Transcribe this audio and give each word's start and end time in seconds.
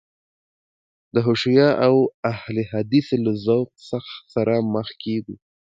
د 1.13 1.15
حشویه 1.25 1.69
او 1.85 1.95
اهل 2.31 2.55
حدیث 2.71 3.07
له 3.23 3.31
ذوق 3.45 3.69
سره 4.33 4.55
مخ 4.73 4.87
کېږو. 5.03 5.35